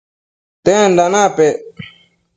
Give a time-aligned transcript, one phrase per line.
[0.65, 1.57] tenda napec?